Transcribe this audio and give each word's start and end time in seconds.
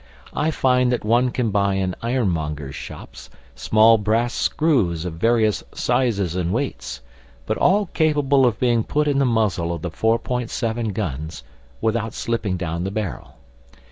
I 0.33 0.49
find 0.49 0.91
that 0.91 1.05
one 1.05 1.29
can 1.29 1.51
buy 1.51 1.75
in 1.75 1.93
ironmongers' 2.01 2.73
shops 2.73 3.29
small 3.53 3.99
brass 3.99 4.33
screws 4.33 5.05
of 5.05 5.13
various 5.13 5.63
sizes 5.75 6.35
and 6.35 6.51
weights, 6.51 7.01
but 7.45 7.55
all 7.59 7.85
capable 7.85 8.43
of 8.47 8.59
being 8.59 8.83
put 8.83 9.07
in 9.07 9.19
the 9.19 9.25
muzzle 9.27 9.71
of 9.71 9.83
the 9.83 9.91
4'7 9.91 10.95
guns 10.95 11.43
without 11.81 12.15
slipping 12.15 12.57
down 12.57 12.83
the 12.83 12.89
barrel. 12.89 13.35